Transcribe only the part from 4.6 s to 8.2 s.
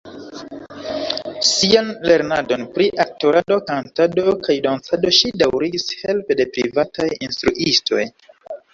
dancado ŝi daŭrigis helpe de privataj instruistoj.